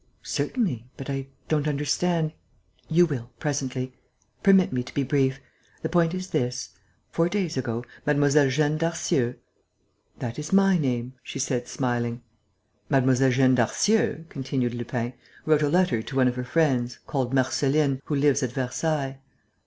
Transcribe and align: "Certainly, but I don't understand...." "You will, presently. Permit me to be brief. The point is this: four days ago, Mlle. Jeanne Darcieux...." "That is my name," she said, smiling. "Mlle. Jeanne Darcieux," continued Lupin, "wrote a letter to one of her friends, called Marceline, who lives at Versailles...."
"Certainly, 0.23 0.87
but 0.97 1.11
I 1.11 1.27
don't 1.47 1.67
understand...." 1.67 2.33
"You 2.89 3.05
will, 3.05 3.29
presently. 3.37 3.93
Permit 4.41 4.73
me 4.73 4.81
to 4.81 4.93
be 4.95 5.03
brief. 5.03 5.39
The 5.83 5.89
point 5.89 6.15
is 6.15 6.31
this: 6.31 6.69
four 7.11 7.29
days 7.29 7.55
ago, 7.55 7.85
Mlle. 8.07 8.49
Jeanne 8.49 8.79
Darcieux...." 8.79 9.35
"That 10.17 10.39
is 10.39 10.51
my 10.51 10.79
name," 10.79 11.13
she 11.21 11.37
said, 11.37 11.67
smiling. 11.67 12.23
"Mlle. 12.89 13.29
Jeanne 13.29 13.53
Darcieux," 13.53 14.25
continued 14.27 14.73
Lupin, 14.73 15.13
"wrote 15.45 15.61
a 15.61 15.69
letter 15.69 16.01
to 16.01 16.15
one 16.15 16.27
of 16.27 16.35
her 16.35 16.43
friends, 16.45 16.97
called 17.05 17.31
Marceline, 17.31 18.01
who 18.05 18.15
lives 18.15 18.41
at 18.41 18.53
Versailles...." 18.53 19.19